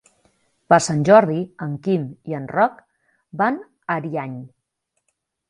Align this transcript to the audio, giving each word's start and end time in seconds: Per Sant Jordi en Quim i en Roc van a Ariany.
Per 0.73 0.77
Sant 0.85 1.03
Jordi 1.09 1.35
en 1.65 1.75
Quim 1.89 2.07
i 2.33 2.37
en 2.39 2.49
Roc 2.55 2.81
van 3.43 3.61
a 3.67 4.01
Ariany. 4.03 4.35